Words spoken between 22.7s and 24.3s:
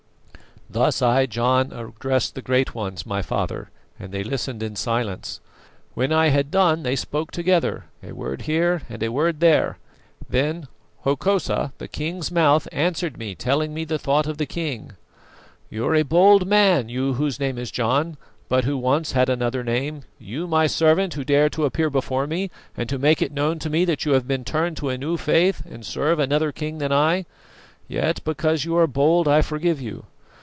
and to make it known to me that you have